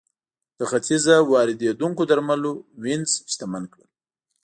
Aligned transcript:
له 0.57 0.65
ختیځه 0.71 1.15
واردېدونکو 1.31 2.01
درملو 2.09 2.51
وینز 2.83 3.11
شتمن 3.31 3.63
کړ. 3.73 3.81